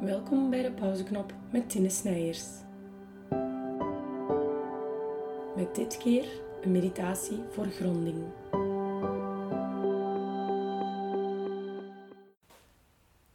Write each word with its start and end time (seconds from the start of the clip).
Welkom 0.00 0.50
bij 0.50 0.62
de 0.62 0.70
pauzeknop 0.72 1.34
met 1.50 1.70
Tine 1.70 1.90
Snijers. 1.90 2.44
Met 5.56 5.74
dit 5.74 5.96
keer 5.96 6.40
een 6.62 6.70
meditatie 6.70 7.38
voor 7.50 7.66
gronding. 7.66 8.24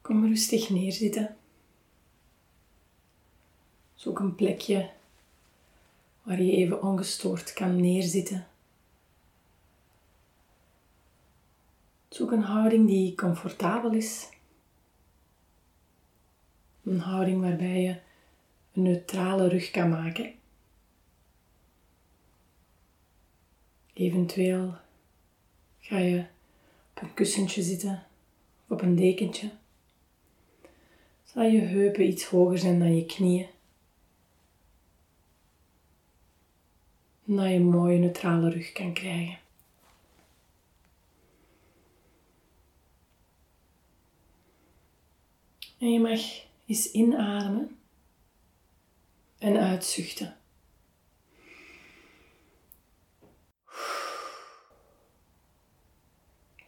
Kom 0.00 0.26
rustig 0.26 0.70
neerzitten. 0.70 1.36
Zoek 3.94 4.18
een 4.18 4.34
plekje 4.34 4.90
waar 6.22 6.42
je 6.42 6.52
even 6.52 6.82
ongestoord 6.82 7.52
kan 7.52 7.80
neerzitten. 7.80 8.46
Zoek 12.08 12.30
een 12.30 12.42
houding 12.42 12.86
die 12.86 13.14
comfortabel 13.14 13.92
is. 13.92 14.34
Een 16.86 17.00
houding 17.00 17.40
waarbij 17.40 17.82
je 17.82 17.96
een 18.72 18.82
neutrale 18.82 19.48
rug 19.48 19.70
kan 19.70 19.88
maken. 19.88 20.34
Eventueel 23.92 24.74
ga 25.80 25.98
je 25.98 26.24
op 26.94 27.02
een 27.02 27.14
kussentje 27.14 27.62
zitten 27.62 28.06
of 28.64 28.70
op 28.70 28.82
een 28.82 28.96
dekentje. 28.96 29.50
Zodat 31.24 31.52
je 31.52 31.60
heupen 31.60 32.08
iets 32.08 32.24
hoger 32.24 32.58
zijn 32.58 32.78
dan 32.78 32.96
je 32.96 33.06
knieën. 33.06 33.46
Dat 37.24 37.44
je 37.44 37.54
een 37.54 37.68
mooie 37.68 37.98
neutrale 37.98 38.50
rug 38.50 38.72
kan 38.72 38.92
krijgen. 38.92 39.38
En 45.78 45.92
je 45.92 46.00
mag 46.00 46.44
eens 46.66 46.90
inademen 46.90 47.78
en 49.38 49.56
uitzuchten. 49.56 50.36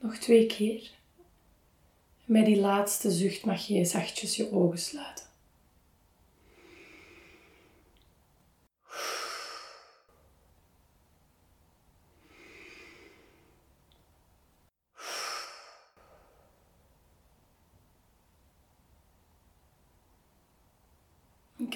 Nog 0.00 0.16
twee 0.16 0.46
keer. 0.46 0.90
Bij 2.24 2.44
die 2.44 2.60
laatste 2.60 3.10
zucht 3.10 3.44
mag 3.44 3.66
je 3.66 3.84
zachtjes 3.84 4.36
je 4.36 4.52
ogen 4.52 4.78
sluiten. 4.78 5.27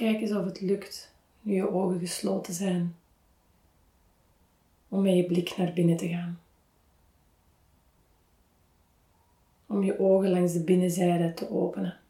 Kijk 0.02 0.20
eens 0.20 0.32
of 0.32 0.44
het 0.44 0.60
lukt, 0.60 1.14
nu 1.40 1.54
je 1.54 1.70
ogen 1.70 1.98
gesloten 1.98 2.54
zijn, 2.54 2.96
om 4.88 5.02
met 5.02 5.16
je 5.16 5.26
blik 5.26 5.56
naar 5.56 5.72
binnen 5.72 5.96
te 5.96 6.08
gaan. 6.08 6.40
Om 9.66 9.82
je 9.82 9.98
ogen 9.98 10.30
langs 10.30 10.52
de 10.52 10.64
binnenzijde 10.64 11.34
te 11.34 11.50
openen. 11.50 12.00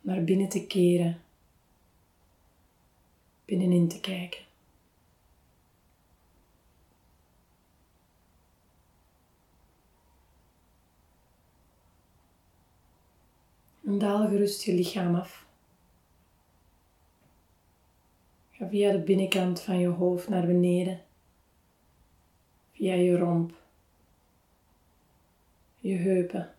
Naar 0.00 0.24
binnen 0.24 0.48
te 0.48 0.66
keren, 0.66 1.20
binnenin 3.44 3.88
te 3.88 4.00
kijken. 4.00 4.47
En 13.88 13.98
daal 13.98 14.28
gerust 14.28 14.62
je 14.62 14.74
lichaam 14.74 15.14
af. 15.14 15.46
Ga 18.50 18.68
via 18.68 18.92
de 18.92 18.98
binnenkant 18.98 19.60
van 19.60 19.78
je 19.78 19.86
hoofd 19.86 20.28
naar 20.28 20.46
beneden. 20.46 21.04
Via 22.72 22.94
je 22.94 23.16
romp. 23.16 23.54
Je 25.76 25.94
heupen. 25.94 26.54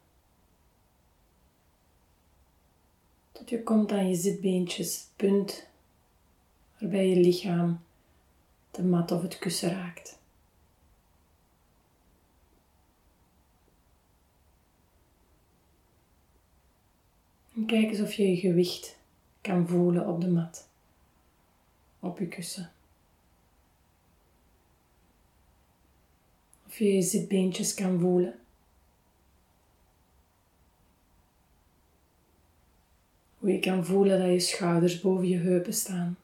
Tot 3.32 3.50
je 3.50 3.64
komt 3.64 3.92
aan 3.92 4.10
je 4.10 4.16
zitbeentjes, 4.16 4.96
het 4.96 5.12
punt 5.16 5.68
waarbij 6.80 7.08
je 7.08 7.16
lichaam 7.16 7.80
de 8.72 8.84
mat 8.84 9.12
of 9.12 9.22
het 9.22 9.38
kussen 9.38 9.70
raakt. 9.70 10.19
En 17.60 17.66
kijk 17.66 17.90
eens 17.90 18.00
of 18.00 18.14
je 18.14 18.30
je 18.30 18.36
gewicht 18.36 18.98
kan 19.42 19.68
voelen 19.68 20.08
op 20.08 20.22
de 20.22 20.28
mat, 20.28 20.68
op 22.00 22.20
je 22.20 22.28
kussen. 22.28 22.72
Of 26.68 26.78
je 26.78 26.94
je 26.94 27.02
zitbeentjes 27.02 27.74
kan 27.74 28.00
voelen. 28.00 28.40
Hoe 33.38 33.52
je 33.52 33.60
kan 33.60 33.86
voelen 33.86 34.20
dat 34.20 34.30
je 34.30 34.40
schouders 34.40 35.02
boven 35.02 35.28
je 35.28 35.38
heupen 35.38 35.74
staan. 35.74 36.18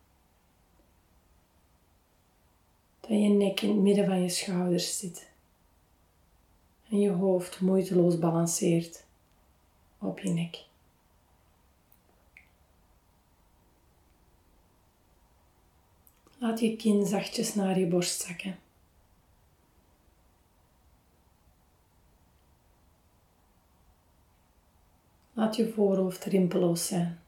Dat 3.00 3.10
je 3.10 3.30
nek 3.30 3.62
in 3.62 3.70
het 3.70 3.78
midden 3.78 4.06
van 4.06 4.22
je 4.22 4.30
schouders 4.30 4.98
zit. 4.98 5.30
En 6.90 7.00
je 7.00 7.10
hoofd 7.10 7.60
moeiteloos 7.60 8.20
balanceert 8.20 9.06
op 10.00 10.20
je 10.20 10.30
nek. 10.30 10.66
Laat 16.46 16.60
je 16.60 16.76
kin 16.76 17.06
zachtjes 17.06 17.56
naar 17.56 17.80
je 17.80 17.88
borst 17.88 18.22
zakken. 18.22 18.60
Laat 25.34 25.56
je 25.56 25.74
voorhoofd 25.74 26.24
rimpeloos 26.24 26.88
zijn. 26.88 27.20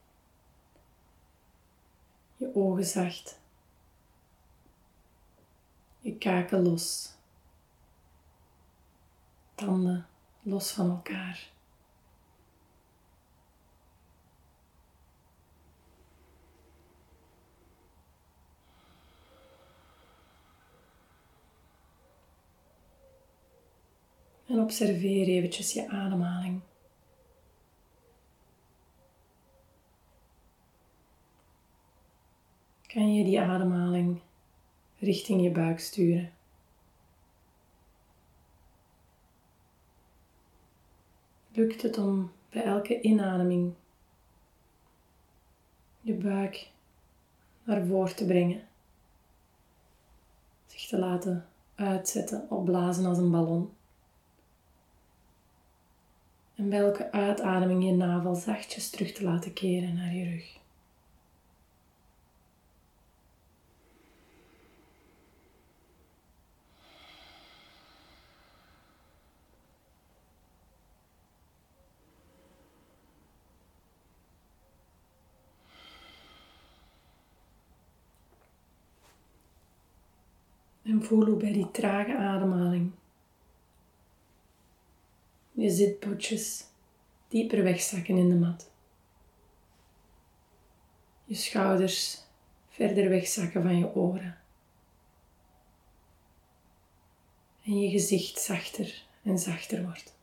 Je 2.35 2.55
ogen 2.55 2.85
zacht. 2.85 3.39
Je 5.99 6.17
kaken 6.17 6.63
los. 6.63 7.13
Tanden 9.55 10.07
los 10.41 10.72
van 10.72 10.89
elkaar. 10.89 11.56
En 24.47 24.59
observeer 24.59 25.28
eventjes 25.28 25.74
je 25.74 25.90
ademhaling. 25.90 26.62
Kan 32.88 33.13
je 33.13 33.24
die 33.24 33.41
ademhaling 33.41 34.22
richting 35.00 35.41
je 35.41 35.52
buik 35.52 35.80
sturen? 35.80 36.31
Lukt 41.52 41.81
het 41.81 41.97
om 41.97 42.31
bij 42.50 42.64
elke 42.64 43.02
inademing 43.02 43.74
je 46.02 46.14
buik 46.14 46.72
naar 47.64 47.85
voren 47.85 48.16
te 48.16 48.25
brengen? 48.25 48.68
Zich 50.66 50.88
te 50.88 51.00
laten 51.00 51.47
uitzetten, 51.75 52.50
opblazen 52.50 53.06
als 53.06 53.18
een 53.18 53.31
ballon? 53.31 53.76
En 56.57 56.69
bij 56.69 56.79
elke 56.79 57.11
uitademing 57.11 57.83
je 57.83 57.91
navel 57.91 58.35
zachtjes 58.35 58.89
terug 58.89 59.11
te 59.11 59.23
laten 59.23 59.53
keren 59.53 59.93
naar 59.95 60.13
je 60.13 60.29
rug. 60.29 60.55
En 80.83 81.03
voel 81.03 81.25
hoe 81.25 81.37
bij 81.37 81.53
die 81.53 81.71
trage 81.71 82.17
ademhaling 82.17 82.91
je 85.57 85.69
zitpotjes 85.69 86.63
dieper 87.27 87.63
wegzakken 87.63 88.17
in 88.17 88.29
de 88.29 88.35
mat. 88.35 88.69
Je 91.25 91.35
schouders 91.35 92.21
verder 92.69 93.09
wegzakken 93.09 93.61
van 93.61 93.77
je 93.77 93.95
oren. 93.95 94.37
En 97.63 97.79
je 97.79 97.89
gezicht 97.89 98.39
zachter 98.39 99.03
en 99.23 99.37
zachter 99.37 99.83
wordt. 99.83 100.16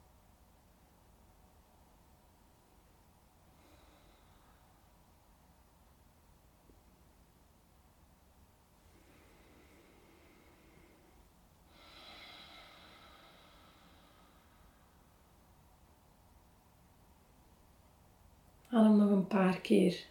Adem 18.74 18.96
nog 18.96 19.10
een 19.10 19.26
paar 19.26 19.60
keer 19.60 20.06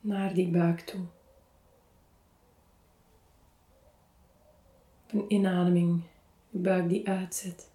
naar 0.00 0.34
die 0.34 0.48
buik 0.48 0.80
toe. 0.80 1.00
Op 5.04 5.12
een 5.12 5.24
inademing, 5.28 6.02
je 6.50 6.58
buik 6.58 6.88
die 6.88 7.08
uitzet. 7.08 7.70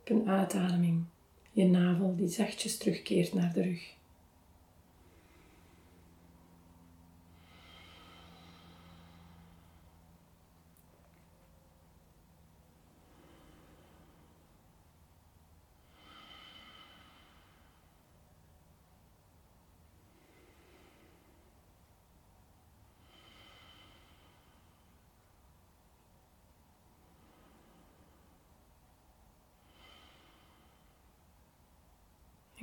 Op 0.00 0.10
een 0.10 0.28
uitademing, 0.28 1.04
je 1.52 1.64
navel 1.64 2.16
die 2.16 2.28
zachtjes 2.28 2.76
terugkeert 2.78 3.34
naar 3.34 3.52
de 3.52 3.62
rug. 3.62 3.94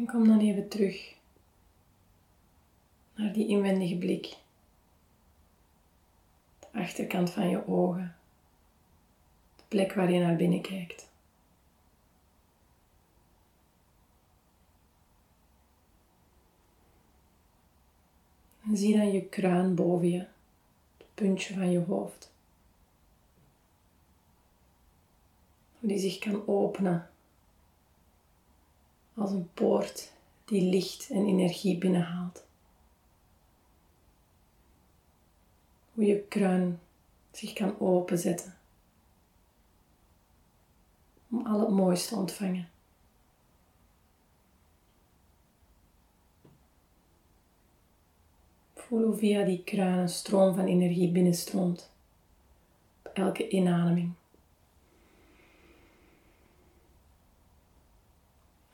En 0.02 0.08
kom 0.08 0.28
dan 0.28 0.40
even 0.40 0.68
terug 0.68 1.16
naar 3.16 3.34
die 3.34 3.48
inwendige 3.48 3.98
blik. 3.98 4.38
De 6.60 6.68
achterkant 6.72 7.30
van 7.30 7.50
je 7.50 7.68
ogen. 7.68 8.16
De 9.56 9.64
plek 9.68 9.94
waar 9.94 10.12
je 10.12 10.20
naar 10.20 10.36
binnen 10.36 10.62
kijkt. 10.62 11.10
En 18.64 18.78
zie 18.78 18.98
dan 18.98 19.12
je 19.12 19.26
kruin 19.26 19.76
boven 19.76 20.10
je, 20.10 20.28
het 20.98 21.14
puntje 21.14 21.54
van 21.54 21.72
je 21.72 21.80
hoofd. 21.80 22.32
Hoe 25.80 25.90
die 25.90 26.00
zich 26.00 26.18
kan 26.18 26.48
openen 26.48 27.11
als 29.22 29.32
een 29.32 29.50
poort 29.54 30.12
die 30.46 30.62
licht 30.62 31.10
en 31.10 31.26
energie 31.26 31.78
binnenhaalt. 31.78 32.44
Hoe 35.94 36.06
je 36.06 36.20
kruin 36.20 36.80
zich 37.32 37.54
kan 37.54 37.80
openzetten 37.80 38.58
om 41.30 41.46
al 41.46 41.60
het 41.60 41.70
mooiste 41.70 42.10
te 42.10 42.16
ontvangen. 42.16 42.70
Voel 48.76 49.04
hoe 49.04 49.18
via 49.18 49.44
die 49.44 49.64
kruin 49.64 49.98
een 49.98 50.10
stroom 50.10 50.56
van 50.56 50.66
energie 50.66 51.12
binnenstroomt 51.12 51.90
op 53.04 53.12
elke 53.14 53.50
inademing. 53.50 54.14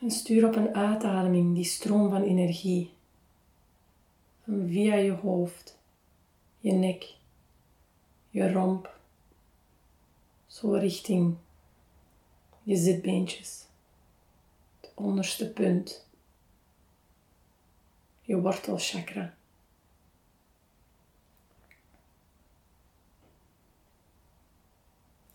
En 0.07 0.13
stuur 0.13 0.47
op 0.47 0.55
een 0.55 0.75
uitademing 0.75 1.55
die 1.55 1.63
stroom 1.63 2.09
van 2.09 2.23
energie 2.23 2.93
via 4.45 4.95
je 4.95 5.11
hoofd, 5.11 5.79
je 6.59 6.71
nek, 6.71 7.15
je 8.29 8.51
romp, 8.51 8.99
zo 10.45 10.71
richting 10.71 11.35
je 12.63 12.75
zitbeentjes, 12.75 13.65
het 14.81 14.91
onderste 14.95 15.51
punt, 15.51 16.07
je 18.21 18.41
wortelchakra. 18.41 19.35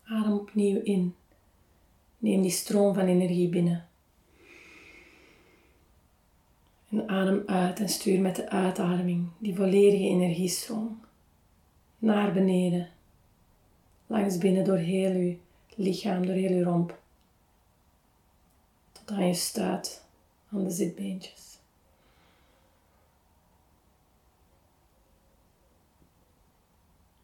Adem 0.03 0.33
opnieuw 0.33 0.81
in. 0.81 1.15
Neem 2.17 2.41
die 2.41 2.51
stroom 2.51 2.93
van 2.93 3.05
energie 3.05 3.49
binnen. 3.49 3.91
En 6.93 7.09
adem 7.09 7.43
uit 7.45 7.79
en 7.79 7.89
stuur 7.89 8.21
met 8.21 8.35
de 8.35 8.49
uitademing 8.49 9.29
die 9.37 9.55
volledige 9.55 10.03
energiestroom 10.03 11.01
naar 11.97 12.33
beneden, 12.33 12.89
langs 14.07 14.37
binnen 14.37 14.65
door 14.65 14.77
heel 14.77 15.11
je 15.11 15.37
lichaam, 15.75 16.25
door 16.25 16.35
heel 16.35 16.51
je 16.51 16.63
romp, 16.63 16.99
tot 18.91 19.11
aan 19.11 19.27
je 19.27 19.33
stuit 19.33 20.05
aan 20.51 20.63
de 20.63 20.69
zitbeentjes. 20.69 21.57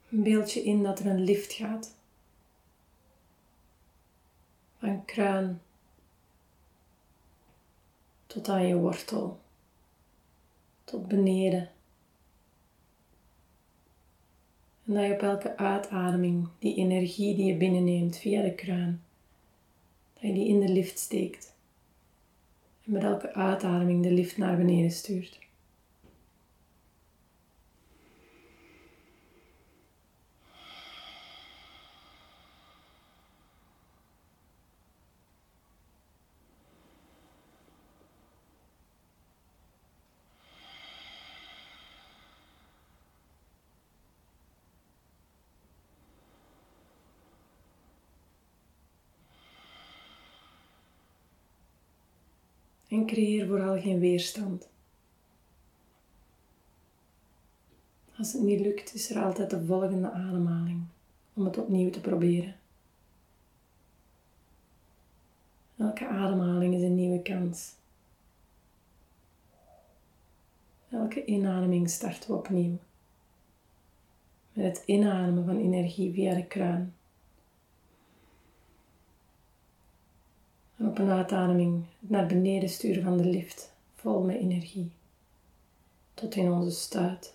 Beeld 0.08 0.52
je 0.52 0.64
in 0.64 0.84
dat 0.84 1.00
er 1.00 1.06
een 1.06 1.24
lift 1.24 1.54
gaat. 1.54 1.96
Van 4.78 5.06
kruin. 5.06 5.62
Tot 8.28 8.50
aan 8.50 8.68
je 8.68 8.76
wortel 8.76 9.40
tot 10.90 11.08
beneden. 11.08 11.70
En 14.86 14.94
dat 14.94 15.06
je 15.06 15.14
op 15.14 15.22
elke 15.22 15.58
uitademing 15.58 16.48
die 16.60 16.76
energie 16.76 17.36
die 17.36 17.46
je 17.46 17.56
binnenneemt 17.56 18.18
via 18.18 18.42
de 18.42 18.56
kruin, 18.56 19.02
dat 20.14 20.24
je 20.24 20.34
die 20.34 20.48
in 20.48 20.60
de 20.60 20.70
lift 20.70 21.00
steekt. 21.00 21.56
En 22.86 22.92
met 22.92 23.04
elke 23.04 23.34
uitademing 23.34 24.04
de 24.04 24.12
lift 24.12 24.38
naar 24.38 24.58
beneden 24.58 24.92
stuurt. 24.92 25.40
En 52.90 53.06
creëer 53.06 53.48
vooral 53.48 53.80
geen 53.80 54.00
weerstand. 54.00 54.68
Als 58.18 58.34
het 58.34 58.42
niet 58.42 58.60
lukt, 58.60 58.94
is 58.94 59.10
er 59.10 59.24
altijd 59.24 59.50
de 59.50 59.66
volgende 59.66 60.12
ademhaling 60.12 60.84
om 61.34 61.46
het 61.46 61.58
opnieuw 61.58 61.90
te 61.90 62.02
proberen. 62.02 62.56
Elke 65.78 66.08
ademhaling 66.08 66.76
is 66.76 66.82
een 66.82 66.96
nieuwe 66.96 67.22
kans. 67.22 67.74
Elke 70.90 71.26
inademing 71.26 71.90
starten 71.90 72.30
we 72.30 72.38
opnieuw. 72.38 72.78
Met 74.54 74.78
het 74.78 74.86
inademen 74.86 75.46
van 75.46 75.58
energie 75.58 76.14
via 76.14 76.34
de 76.34 76.46
kruin. 76.46 76.94
En 80.80 80.88
op 80.88 80.98
een 80.98 81.10
uitademing 81.10 81.86
naar 82.00 82.26
beneden 82.26 82.70
sturen 82.70 83.04
van 83.04 83.18
de 83.18 83.26
lift, 83.26 83.72
vol 83.96 84.22
met 84.22 84.36
energie. 84.36 84.92
Tot 86.14 86.36
in 86.36 86.52
onze 86.52 86.72
stuit, 86.72 87.34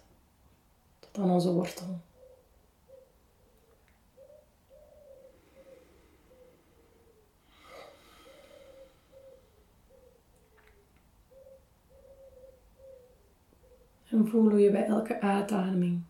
tot 0.98 1.18
aan 1.22 1.30
onze 1.30 1.52
wortel. 1.52 2.00
En 14.08 14.28
voel 14.28 14.50
hoe 14.50 14.60
je 14.60 14.70
bij 14.70 14.86
elke 14.86 15.20
uitademing 15.20 16.02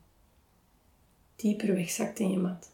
dieper 1.37 1.75
wegzakt 1.75 2.19
in 2.19 2.31
je 2.31 2.39
mat. 2.39 2.74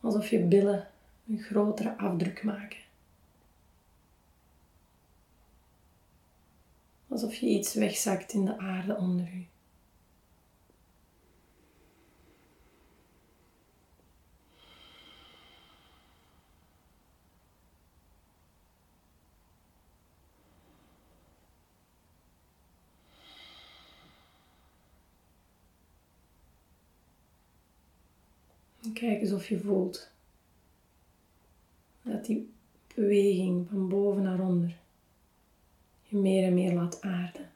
Alsof 0.00 0.28
je 0.28 0.38
billen 0.38 0.88
een 1.28 1.38
grotere 1.38 1.96
afdruk 1.96 2.42
maken. 2.42 2.78
Alsof 7.08 7.34
je 7.34 7.46
iets 7.46 7.74
wegzakt 7.74 8.32
in 8.32 8.44
de 8.44 8.58
aarde 8.58 8.96
onder 8.96 9.26
u. 9.34 9.46
kijk 29.00 29.20
eens 29.20 29.32
of 29.32 29.48
je 29.48 29.60
voelt 29.60 30.10
dat 32.02 32.24
die 32.24 32.52
beweging 32.94 33.68
van 33.68 33.88
boven 33.88 34.22
naar 34.22 34.40
onder 34.40 34.78
je 36.02 36.16
meer 36.16 36.44
en 36.46 36.54
meer 36.54 36.72
laat 36.72 37.02
aarden. 37.02 37.50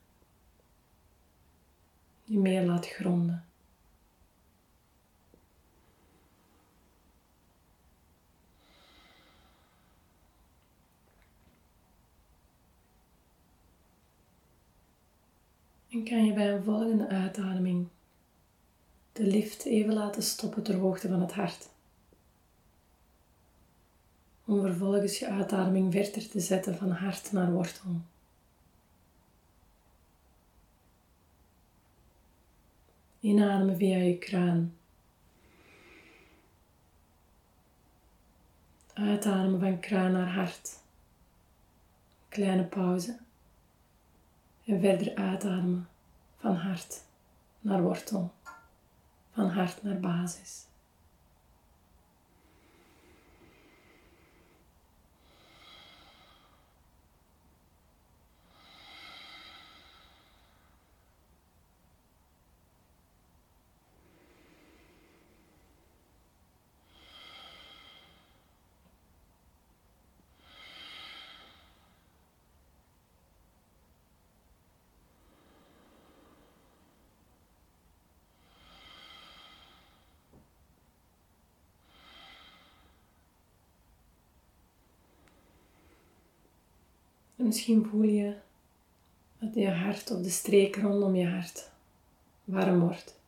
Je 2.24 2.38
meer 2.38 2.64
laat 2.64 2.86
gronden. 2.86 3.44
En 15.88 16.04
kan 16.04 16.24
je 16.24 16.32
bij 16.32 16.52
een 16.52 16.64
volgende 16.64 17.08
uitademing 17.08 17.88
de 19.14 19.22
lift 19.22 19.64
even 19.64 19.94
laten 19.94 20.22
stoppen 20.22 20.62
ter 20.62 20.74
hoogte 20.74 21.08
van 21.08 21.20
het 21.20 21.32
hart. 21.32 21.68
Om 24.44 24.60
vervolgens 24.60 25.18
je 25.18 25.28
uitademing 25.28 25.92
verder 25.92 26.28
te 26.28 26.40
zetten 26.40 26.76
van 26.76 26.90
hart 26.90 27.32
naar 27.32 27.52
wortel. 27.52 28.00
Inademen 33.20 33.76
via 33.76 33.96
je 33.96 34.18
kraan. 34.18 34.74
Uitademen 38.92 39.60
van 39.60 39.80
kraan 39.80 40.12
naar 40.12 40.32
hart. 40.32 40.78
Kleine 42.28 42.64
pauze. 42.64 43.18
En 44.64 44.80
verder 44.80 45.14
uitademen 45.14 45.88
van 46.36 46.54
hart 46.54 47.02
naar 47.64 47.82
wortel, 47.82 48.32
van 49.34 49.48
hart 49.48 49.82
naar 49.82 50.00
basis. 50.00 50.66
Misschien 87.44 87.86
voel 87.86 88.02
je 88.02 88.34
dat 89.38 89.54
je 89.54 89.70
hart 89.70 90.10
of 90.10 90.22
de 90.22 90.30
streek 90.30 90.76
rondom 90.76 91.14
je 91.14 91.26
hart 91.26 91.70
warm 92.44 92.80
wordt. 92.80 93.20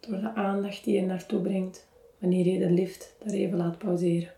Door 0.00 0.20
de 0.20 0.34
aandacht 0.34 0.84
die 0.84 0.94
je 0.94 1.02
naartoe 1.02 1.40
brengt 1.40 1.86
wanneer 2.18 2.46
je 2.46 2.58
de 2.58 2.70
lift 2.70 3.14
daar 3.18 3.34
even 3.34 3.58
laat 3.58 3.78
pauzeren. 3.78 4.32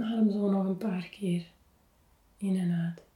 Adem 0.00 0.30
zo 0.30 0.50
nog 0.50 0.64
een 0.64 0.78
paar 0.78 1.08
keer 1.08 1.46
in 2.36 2.56
en 2.56 2.72
uit 2.72 3.07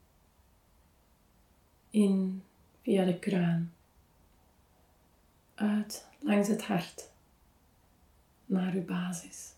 in 1.93 2.43
via 2.83 3.05
de 3.05 3.19
kruin, 3.19 3.73
uit 5.55 6.07
langs 6.19 6.49
het 6.49 6.63
hart 6.63 7.11
naar 8.47 8.73
uw 8.73 8.85
basis. 8.85 9.53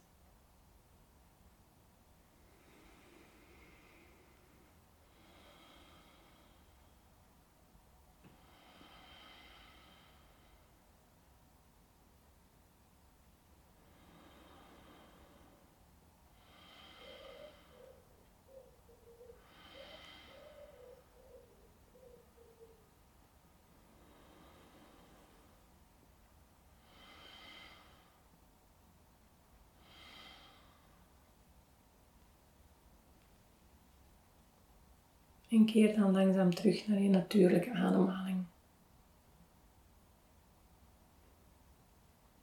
En 35.55 35.65
keer 35.65 35.95
dan 35.95 36.13
langzaam 36.13 36.55
terug 36.55 36.87
naar 36.87 37.01
je 37.01 37.09
natuurlijke 37.09 37.73
ademhaling. 37.73 38.45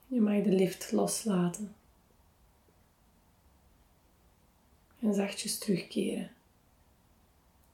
Je 0.08 0.20
mag 0.20 0.44
de 0.44 0.52
lift 0.52 0.92
loslaten. 0.92 1.76
En 5.00 5.14
zachtjes 5.14 5.58
terugkeren 5.58 6.32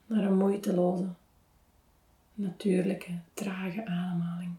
naar 0.05 0.23
een 0.23 0.37
moeiteloze, 0.37 1.07
natuurlijke, 2.33 3.19
trage 3.33 3.85
ademhaling. 3.85 4.55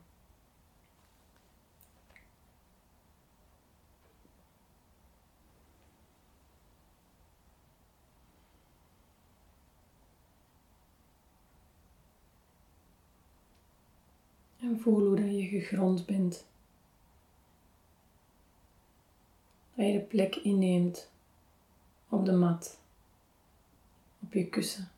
En 14.69 14.81
voel 14.81 15.07
hoe 15.07 15.17
dat 15.17 15.31
je 15.31 15.47
gegrond 15.47 16.07
bent. 16.07 16.45
Dat 19.75 19.87
je 19.87 19.93
de 19.93 20.01
plek 20.01 20.37
inneemt 20.37 21.11
op 22.09 22.25
de 22.25 22.33
mat, 22.33 22.79
op 24.23 24.33
je 24.33 24.49
kussen. 24.49 24.91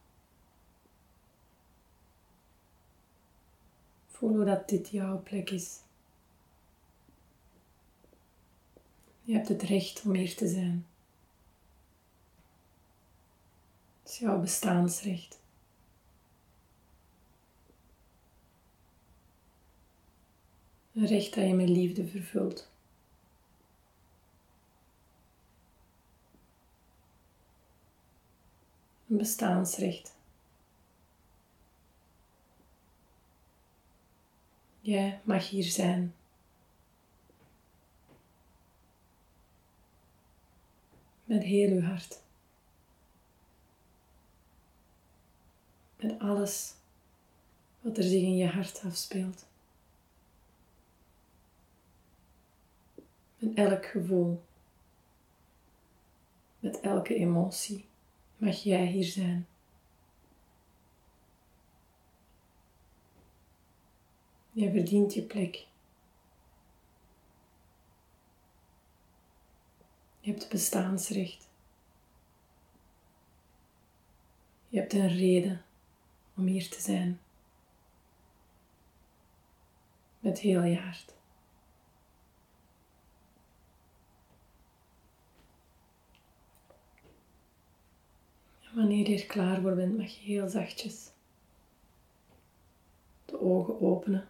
Voel 4.08 4.34
hoe 4.34 4.44
dat 4.44 4.68
dit 4.68 4.88
jouw 4.88 5.22
plek 5.22 5.50
is. 5.50 5.78
Je 9.22 9.32
hebt 9.32 9.48
het 9.48 9.62
recht 9.62 10.02
om 10.02 10.14
hier 10.14 10.34
te 10.34 10.48
zijn. 10.48 10.86
Het 14.02 14.12
is 14.12 14.18
jouw 14.18 14.40
bestaansrecht. 14.40 15.38
Een 21.00 21.06
recht 21.06 21.34
dat 21.34 21.44
je 21.44 21.54
met 21.54 21.68
liefde 21.68 22.06
vervult. 22.06 22.68
Een 29.08 29.16
bestaansrecht. 29.16 30.14
Jij 34.80 35.20
mag 35.24 35.48
hier 35.48 35.64
zijn. 35.64 36.14
Met 41.24 41.42
heel 41.42 41.70
uw 41.70 41.82
hart. 41.82 42.22
Met 45.96 46.18
alles 46.18 46.74
wat 47.80 47.96
er 47.96 48.02
zich 48.02 48.22
in 48.22 48.36
je 48.36 48.48
hart 48.48 48.82
afspeelt. 48.84 49.48
Met 53.40 53.54
elk 53.54 53.86
gevoel, 53.86 54.42
met 56.58 56.80
elke 56.80 57.14
emotie 57.14 57.84
mag 58.36 58.62
jij 58.62 58.86
hier 58.86 59.04
zijn. 59.04 59.46
Je 64.52 64.70
verdient 64.70 65.14
je 65.14 65.22
plek. 65.22 65.66
Je 70.20 70.30
hebt 70.30 70.48
bestaansrecht. 70.48 71.48
Je 74.68 74.78
hebt 74.78 74.92
een 74.92 75.08
reden 75.08 75.64
om 76.36 76.46
hier 76.46 76.68
te 76.68 76.80
zijn. 76.80 77.20
Met 80.18 80.38
heel 80.38 80.62
je 80.62 80.78
hart. 80.78 81.19
Wanneer 88.72 89.08
je 89.10 89.20
er 89.20 89.26
klaar 89.26 89.60
voor 89.60 89.74
bent, 89.74 89.96
mag 89.96 90.08
je 90.08 90.20
heel 90.20 90.48
zachtjes 90.48 91.10
de 93.24 93.40
ogen 93.40 93.80
openen. 93.80 94.28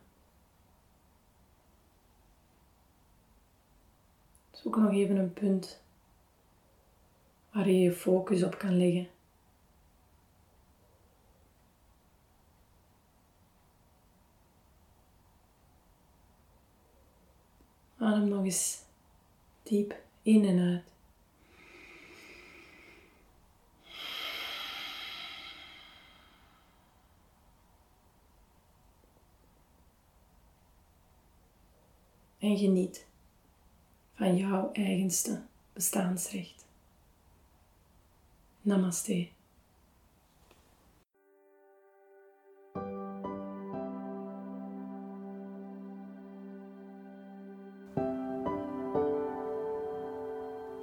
Zoek 4.50 4.76
nog 4.76 4.92
even 4.92 5.16
een 5.16 5.32
punt 5.32 5.80
waar 7.50 7.68
je 7.68 7.80
je 7.80 7.92
focus 7.92 8.42
op 8.42 8.59
kan 8.59 8.76
leggen. 8.76 9.09
Adem 17.99 18.28
nog 18.28 18.44
eens 18.44 18.82
diep 19.62 19.94
in 20.23 20.44
en 20.44 20.59
uit. 20.59 21.00
En 32.40 32.56
geniet 32.56 33.06
van 34.14 34.37
jouw 34.37 34.73
eigenste 34.73 35.42
bestaansrecht. 35.73 36.64
Namaste. 38.62 39.28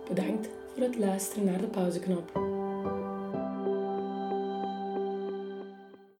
Bedankt 0.07 0.49
voor 0.73 0.83
het 0.83 0.97
luisteren 0.97 1.45
naar 1.45 1.61
de 1.61 1.67
pauzeknop. 1.67 2.46